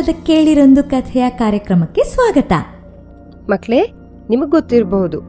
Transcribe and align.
ಸಲದ 0.00 0.26
ಕೇಳಿರೊಂದು 0.26 0.84
ಕಥೆಯ 0.84 1.30
ಕಾರ್ಯಕ್ರಮಕ್ಕೆ 1.30 2.02
ಸ್ವಾಗತ. 2.02 2.52
ಮಕ್ಕಳೇ, 3.50 3.92
ನಿಮಗೆ 4.30 4.50
ಗೊತ್ತಿರಬಹುದು, 4.50 5.22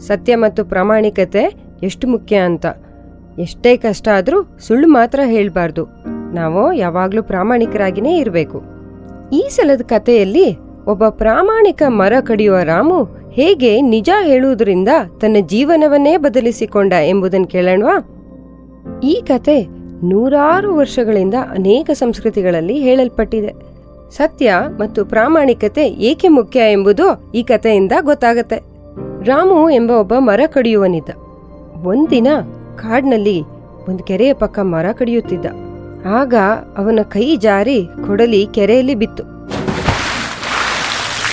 ಸತ್ಯ 0.00 0.36
ಮತ್ತು 0.36 0.64
ಪ್ರಾಮಾಣಿಕತೆ 0.64 1.54
ಎಷ್ಟು 1.82 2.08
ಮುಖ್ಯ 2.08 2.36
ಅಂತ. 2.36 2.66
ಎಷ್ಟೇ 3.38 3.76
ಕಷ್ಟ 3.76 4.08
ಆದರೂ 4.08 4.56
ಸುಳ್ಳು 4.58 4.88
ಮಾತ್ರ 4.88 5.20
ಹೇಳಬಾರ್ದು. 5.24 5.86
ನಾವು 6.34 6.72
ಯಾವಾಗಲೂ 6.72 7.22
ಪ್ರಾಮಾಣಿಕರಾಗಿನೇ 7.22 8.18
ಇರಬೇಕು. 8.18 8.62
ಈ 9.32 9.48
ಸಲದ 9.50 9.80
ಕಥೆಯಲ್ಲಿ 9.80 10.58
ಒಬ್ಬ 10.86 11.08
ಪ್ರಾಮಾಣಿಕ 11.08 11.82
ಮರ 11.86 12.12
ಕಡಿಯುವ 12.20 12.58
ರಾಮು 12.58 13.04
ಹೇಗೆ 13.30 13.80
ನಿಜ 13.80 14.10
ಹೇಳುವುದರಿಂದ 14.22 14.88
ತನ್ನ 15.20 15.36
ಜೀವನವನ್ನೇ 15.46 16.16
ಬದಲಿಸಿಕೊಂಡ 16.16 16.92
ಎಂಬುದನ್ನು 16.92 17.46
ಕೇಳೋಣವಾ? 17.46 17.96
ಈ 19.00 19.22
ಕತೆ 19.26 19.66
ನೂರಾರು 20.04 20.76
ವರ್ಷಗಳಿಂದ 20.76 21.34
ಅನೇಕ 21.50 21.90
ಸಂಸ್ಕೃತಿಗಳಲ್ಲಿ 21.90 22.80
ಹೇಳಲ್ಪಟ್ಟಿದೆ. 22.80 23.67
ಸತ್ಯ 24.10 24.54
ಮತ್ತು 24.80 25.04
ಪ್ರಾಮಾಣಿಕತೆ 25.04 25.88
ಏಕೆ 25.88 26.28
ಮುಖ್ಯ 26.28 26.60
ಎಂಬುದು 26.72 27.32
ಈ 27.34 27.42
ಕಥೆಯಿಂದ 27.42 27.92
ಗೊತ್ತಾಗತ್ತೆ. 28.00 28.56
ರಾಮು 29.24 29.70
ಎಂಬ 29.70 29.90
ಒಬ್ಬ 29.90 30.14
ಮರ 30.18 30.40
ಕಡಿಯುವನಿದ್ದ. 30.46 31.08
ಒಂದಿನ 31.74 32.26
ಕಾಡ್ನಲ್ಲಿ 32.76 33.42
ಒಂದು 33.88 34.04
ಕೆರೆಯ 34.04 34.34
ಪಕ್ಕ 34.34 34.58
ಮರ 34.58 34.92
ಕಡಿಯುತ್ತಿದ್ದ. 34.92 35.46
ಆಗ 36.06 36.34
ಅವನ 36.76 36.98
ಕೈ 37.02 37.36
ಜಾರಿ 37.36 37.88
ಕೊಡಲಿ 38.06 38.46
ಕೆರೆಯಲ್ಲಿ 38.46 38.94
ಬಿತ್ತು. 38.94 39.22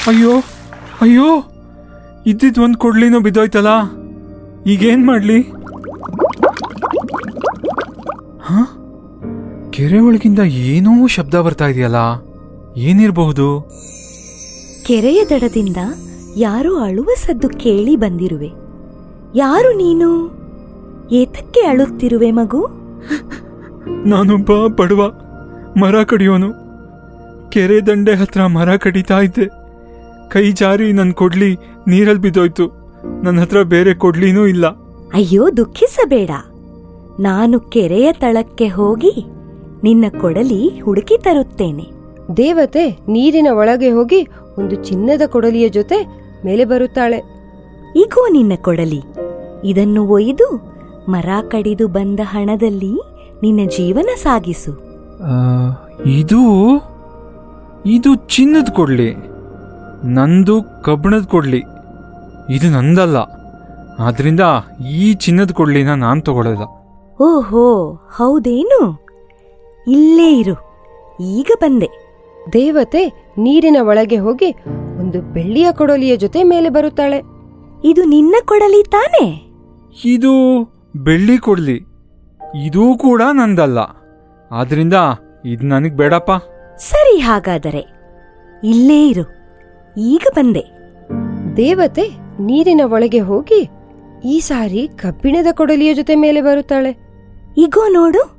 ಅಯ್ಯೋ 0.08 0.32
ಅಯ್ಯೋ, 1.02 1.44
ಇದ್ದಿದ್ 2.26 2.60
ಒಂದ್ 2.60 2.78
ಕೊಡ್ಲಿನೂ 2.78 3.20
ಬಿದ್ದೋಯ್ತಲ್ಲ? 3.20 3.68
ಈಗೇನ್ 4.70 5.08
ಮಾಡ್ಲಿ? 5.08 5.44
ಕೆರೆ 9.72 10.00
ಒಳಗಿಂದ 10.00 10.40
ಏನೋ 10.40 11.08
ಶಬ್ದ 11.08 11.36
ಬರ್ತಾ 11.36 11.68
ಇದೆಯಲ್ಲ? 11.68 11.96
ಏನಿರಬಹುದು? 12.78 13.70
ಕೆರೆಯ 14.86 15.26
ದಡದಿಂದ 15.30 15.78
ಯಾರು 16.38 16.80
ಅಳುವ 16.80 17.10
ಸದ್ದು 17.18 17.50
ಕೇಳಿ 17.50 17.96
ಬಂದಿರುವೆ. 17.96 18.52
ಯಾರು 19.36 19.74
ನೀನು? 19.74 20.32
ಏತಕ್ಕೆ 21.12 21.60
ಅಳುತ್ತಿರುವೆ 21.60 22.32
ಮಗು? 22.32 22.68
ನಾನೊಬ್ಬ 24.06 24.52
ಬಡವ 24.68 25.14
ಮರ 25.80 26.04
ಕಡಿಯೋನು. 26.04 26.52
ಕೆರೆ 27.50 27.88
ದಂಡೆ 27.88 28.14
ಹತ್ರ 28.14 28.46
ಮರ 28.46 28.76
ಕಡಿತಾ 28.76 29.20
ಇದ್ದೆ. 29.20 29.46
ಕೈ 30.30 30.52
ಜಾರಿ 30.52 30.94
ನನ್ 30.94 31.14
ಕೊಡ್ಲಿ 31.14 31.58
ನೀರಲ್ಲಿ 31.88 32.22
ಬಿದ್ದೋಯ್ತು. 32.22 32.68
ನನ್ನ 33.24 33.42
ಹತ್ರ 33.42 33.62
ಬೇರೆ 33.62 33.94
ಕೊಡ್ಲಿನೂ 33.94 34.46
ಇಲ್ಲ. 34.46 34.68
ಅಯ್ಯೋ 35.14 35.50
ದುಃಖಿಸಬೇಡ. 35.58 36.30
ನಾನು 37.20 37.60
ಕೆರೆಯ 37.60 38.14
ತಳಕ್ಕೆ 38.14 38.68
ಹೋಗಿ 38.68 39.26
ನಿನ್ನ 39.84 40.06
ಕೊಡಲಿ 40.22 40.80
ಹುಡುಕಿ 40.80 41.18
ತರುತ್ತೇನೆ. 41.18 41.95
ದೇವತೆ 42.38 42.98
ನೀರಿನ 43.08 43.48
ಒಳಗೆ 43.52 43.92
ಹೋಗಿ 43.92 44.28
ಒಂದು 44.58 44.76
ಚಿನ್ನದ 44.76 45.22
ಕೊಡಲಿಯ 45.26 45.70
ಜೊತೆ 45.70 46.06
ಮೇಲೆ 46.46 46.66
ಬರುತ್ತಾಳೆ. 46.66 47.18
ಇಗೋ 47.96 48.32
ನಿನ್ನ 48.32 48.52
ಕೊಡಲಿ 48.62 49.04
ಇದನ್ನು 49.64 50.08
ಒಯ್ದು 50.08 50.76
ಮರ 51.10 51.26
ಕಡಿದು 51.52 51.88
ಬಂದ 51.88 52.20
ಹಣದಲ್ಲಿ 52.24 52.92
ನಿನ್ನ 53.44 53.70
ಜೀವನ 53.70 54.10
ಸಾಗಿಸು. 54.16 54.72
ಆ, 55.24 55.36
ಇದು 56.06 56.42
ಇದು 57.86 58.16
ಚಿನ್ನದ 58.16 58.70
ಕೊಡ್ಲಿ 58.70 59.16
ನಂದು 60.04 60.82
ಕಬ್ಬಣದ 60.82 61.24
ಕೊಡ್ಲಿ 61.24 61.64
ಇದು 62.50 62.70
ನಂದಲ್ಲ 62.70 63.18
ಆದ್ರಿಂದ 64.00 64.40
ಈ 64.92 65.14
ಚಿನ್ನದ 65.14 65.52
ಕೊಡ್ಲಿನ 65.52 65.94
ನಾನು 65.94 66.22
ತಗೊಳ್ಳಲ್ಲ. 66.22 66.64
ಓಹೋ 67.24 67.94
ಹೌದೇನು? 67.94 69.06
ಇಲ್ಲೇ 69.88 70.40
ಇರು 70.40 70.56
ಈಗ 71.24 71.52
ಬಂದೆ. 71.62 72.05
ದೇವತೆ 72.54 73.32
ನೀರಿನ 73.38 73.78
ಒಳಗೆ 73.82 74.18
ಹೋಗಿ 74.18 74.56
ಒಂದು 75.00 75.22
ಬೆಳ್ಳಿಯ 75.22 75.72
ಕೊಡಲಿಯ 75.72 76.16
ಜೊತೆ 76.16 76.44
ಮೇಲೆ 76.44 76.70
ಬರುತ್ತಾಳೆ. 76.70 77.22
ಇದು 77.84 78.04
ನಿನ್ನ 78.04 78.36
ಕೊಡಲಿ 78.46 78.84
ತಾನೇ? 78.84 79.42
ಇದು 80.06 80.64
ಬೆಳ್ಳಿ 80.96 81.38
ಕೊಡಲಿ. 81.38 81.86
ಇದೂ 82.64 82.98
ಕೂಡ 82.98 83.22
ನಂದಲ್ಲ. 83.32 83.80
ಆದ್ರಿಂದ 84.52 84.94
ಇದು 85.46 85.66
ನನಗ್ 85.66 85.94
ಬೇಡಪ್ಪ. 85.94 86.32
ಸರಿ 86.78 87.20
ಹಾಗಾದರೆ 87.20 87.86
ಇಲ್ಲೇ 88.64 89.08
ಇರು. 89.08 89.22
ಈಗ 89.98 90.28
ಬಂದೆ. 90.36 90.64
ದೇವತೆ 91.58 92.10
ನೀರಿನ 92.40 92.82
ಒಳಗೆ 92.86 93.20
ಹೋಗಿ 93.20 93.70
ಈ 94.26 94.40
ಸಾರಿ 94.40 94.88
ಕಬ್ಬಿಣದ 94.88 95.48
ಕೊಡಲಿಯ 95.52 95.94
ಜೊತೆ 95.94 96.16
ಮೇಲೆ 96.16 96.42
ಬರುತ್ತಾಳೆ. 96.42 96.98
ಇಗೋ 97.58 97.88
ನೋಡು 97.88 98.36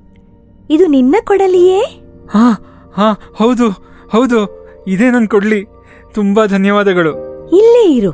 ಇದು 0.71 0.87
ನಿನ್ನ 0.87 1.17
ಕೊಡಲಿಯೇ? 1.25 1.81
ಹಾ 2.31 2.53
ಹಾ 2.95 3.13
ಹೌದು. 3.35 3.86
ಹೌದು 4.13 4.67
ಇದೇ 4.89 5.11
ನನ್ 5.11 5.27
ಕೊಡ್ಲಿ. 5.27 5.65
ತುಂಬಾ 6.15 6.47
ಧನ್ಯವಾದಗಳು. 6.47 7.13
ಇಲ್ಲೇ 7.47 7.95
ಇರು. 7.95 8.11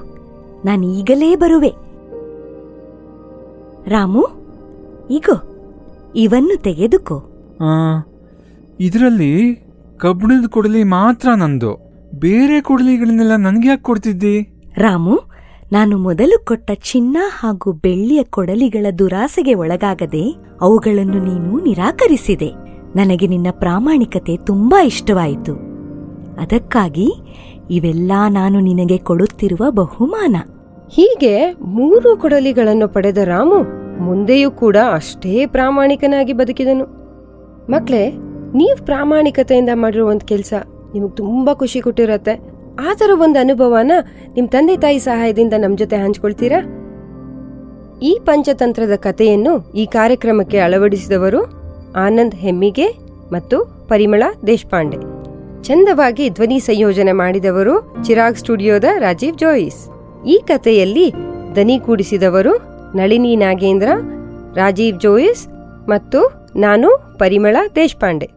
ನಾನು 0.65 0.93
ಈಗಲೇ 0.93 1.37
ಬರುವೆ. 1.37 1.69
ರಾಮು 3.91 4.27
ಇಗೋ 5.11 5.49
ಇವನ್ನು 6.17 6.63
ತೆಗೆದುಕೋ. 6.63 7.19
ಇದರಲ್ಲಿ 8.81 8.81
ಇದ್ರಲ್ಲಿ 8.81 9.55
ಕಬ್ಬಿಣದ 9.97 10.47
ಕೊಡಲಿ 10.47 10.85
ಮಾತ್ರ 10.85 11.29
ನಂದು. 11.31 11.93
ಬೇರೆ 12.15 12.61
ಕೊಡಲಿಗಳನ್ನೆಲ್ಲ 12.61 13.37
ನನ್ಗೆ 13.37 13.69
ಯಾಕೆ 13.69 13.83
ಕೊಡ್ತಿದ್ದಿ? 13.83 14.65
ರಾಮು 14.77 15.21
ನಾನು 15.73 15.99
ಮೊದಲು 15.99 16.45
ಕೊಟ್ಟ 16.45 16.71
ಚಿನ್ನ 16.71 17.17
ಹಾಗೂ 17.41 17.73
ಬೆಳ್ಳಿಯ 17.73 18.23
ಕೊಡಲಿಗಳ 18.23 18.87
ದುರಾಸೆಗೆ 18.99 19.55
ಒಳಗಾಗದೆ 19.55 20.37
ಅವುಗಳನ್ನು 20.61 21.25
ನೀನು 21.25 21.65
ನಿರಾಕರಿಸಿದೆ. 21.65 22.51
ನನಗೆ 22.97 23.27
ನಿನ್ನ 23.27 23.47
ಪ್ರಾಮಾಣಿಕತೆ 23.51 24.37
ತುಂಬಾ 24.37 24.83
ಇಷ್ಟವಾಯಿತು. 24.83 25.72
ಅದಕ್ಕಾಗಿ 26.39 27.13
ಇವೆಲ್ಲ 27.71 28.13
ನಾನು 28.29 28.61
ನಿನಗೆ 28.61 28.99
ಕೊಡುತ್ತಿರುವ 28.99 29.71
ಬಹುಮಾನ. 29.71 30.37
ಹೀಗೆ 30.91 31.55
ಮೂರು 31.61 32.17
ಕೊಡಲಿಗಳನ್ನು 32.17 32.89
ಪಡೆದ 32.89 33.19
ರಾಮು 33.19 33.83
ಮುಂದೆಯೂ 34.03 34.51
ಕೂಡ 34.51 34.77
ಅಷ್ಟೇ 34.93 35.47
ಪ್ರಾಮಾಣಿಕನಾಗಿ 35.47 36.33
ಬದುಕಿದನು. 36.33 36.85
ಮಕ್ಳೇ, 37.71 38.11
ನೀವು 38.55 38.85
ಪ್ರಾಮಾಣಿಕತೆಯಿಂದ 38.85 39.69
ಮಾಡಿರೋ 39.75 40.07
ಒಂದು 40.07 40.27
ಕೆಲಸ 40.27 40.53
ನಿಮಗೆ 40.95 41.17
ತುಂಬಾ 41.17 41.55
ಖುಷಿ 41.55 41.81
ಕೊಟ್ಟಿರತ್ತೆ. 41.81 42.53
ಆ 42.81 42.93
ಒಂದು 43.23 43.39
ಅನುಭವನ 43.39 43.93
ನಿಮ್ 44.35 44.49
ತಂದೆ 44.49 44.77
ತಾಯಿ 44.77 44.99
ಸಹಾಯದಿಂದ 44.99 45.53
ನಮ್ಮ 45.59 45.77
ಜೊತೆ 45.77 45.97
ಹಂಚ್ಕೊಳ್ತೀರಾ? 45.97 46.61
ಈ 48.03 48.19
ಪಂಚತಂತ್ರದ 48.25 48.97
ಕಥೆಯನ್ನು 48.97 49.73
ಈ 49.73 49.87
ಕಾರ್ಯಕ್ರಮಕ್ಕೆ 49.87 50.59
ಅಳವಡಿಸಿದವರು 50.59 51.45
ಆನಂದ್ 51.97 52.35
ಹೆಮ್ಮಿಗೆ 52.35 52.89
ಮತ್ತು 53.33 53.87
ಪರಿಮಳ 53.89 54.23
ದೇಶಪಾಂಡೆ. 54.47 55.12
ಚಂದವಾಗಿ 55.67 56.31
ಧ್ವನಿ 56.31 56.61
ಸಂಯೋಜನೆ 56.61 57.13
ಮಾಡಿದವರು 57.13 57.75
ಚಿರಾಗ್ 58.05 58.37
ಸ್ಟುಡಿಯೋದ 58.37 58.85
ರಾಜೀವ್ 58.99 59.39
ಜೋಯಿಸ್. 59.39 59.81
ಈ 60.27 60.37
ಕಥೆಯಲ್ಲಿ 60.47 61.07
ದನಿ 61.57 61.79
ಕೂಡಿಸಿದವರು 61.79 62.55
ನಳಿನಿ 62.97 63.37
ನಾಗೇಂದ್ರ, 63.37 63.89
ರಾಜೀವ್ 64.57 65.01
ಜೋಯಿಸ್ 65.01 65.49
ಮತ್ತು 65.89 66.21
ನಾನು 66.57 66.89
ಪರಿಮಳ 67.19 67.57
ದೇಶಪಾಂಡೆ. 67.75 68.29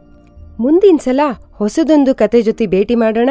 ಮುಂದಿನ 0.59 0.97
ಸಲ 1.03 1.21
ಹೊಸದೊಂದು 1.53 2.15
ಕತೆ 2.15 2.41
ಜೊತೆ 2.41 2.65
ಭೇಟಿ 2.67 2.95
ಮಾಡೋಣ. 2.95 3.29